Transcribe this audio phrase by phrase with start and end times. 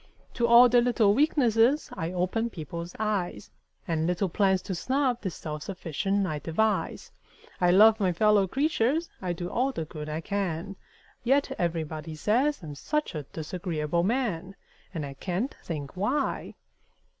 [0.33, 3.51] To all their little weaknesses I open people's eyes
[3.87, 7.11] And little plans to snub the self sufficient I devise;
[7.59, 10.75] I love my fellow creatures I do all the good I can
[11.23, 14.55] Yet everybody say I'm such a disagreeable man!
[14.91, 16.55] And I can't think why!